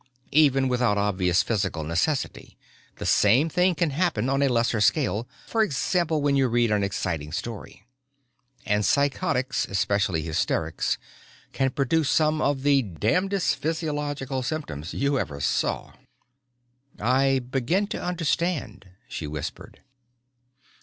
[0.31, 2.57] Even without obvious physical necessity
[2.95, 6.83] the same thing can happen on a lesser scale for example when you read an
[6.83, 7.85] exciting story.
[8.65, 10.97] And psychotics, especially hysterics,
[11.53, 15.93] can produce some of the damnedest physiological symptoms you ever saw."
[16.99, 19.83] "I begin to understand," she whispered.